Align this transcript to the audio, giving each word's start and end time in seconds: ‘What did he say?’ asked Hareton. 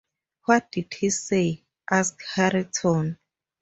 ‘What 0.45 0.71
did 0.71 0.95
he 0.95 1.11
say?’ 1.11 1.63
asked 1.91 2.23
Hareton. 2.33 3.19